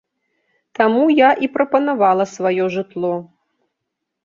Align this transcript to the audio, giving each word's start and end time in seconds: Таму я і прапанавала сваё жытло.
Таму 0.79 1.03
я 1.17 1.29
і 1.47 1.51
прапанавала 1.59 2.25
сваё 2.35 2.65
жытло. 2.79 3.15